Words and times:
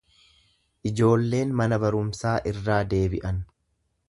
Ijoolleen 0.91 1.53
mana 1.61 1.79
barumsaa 1.85 2.35
irraa 2.53 2.83
deebi’an. 2.97 3.45